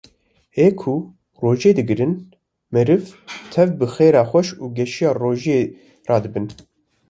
[0.65, 0.93] ê ku
[1.43, 2.13] rojiyê digrin
[2.73, 3.03] meriv
[3.53, 5.61] tev bi xêra xweş û geşiya rojiyê
[6.09, 6.47] radibin.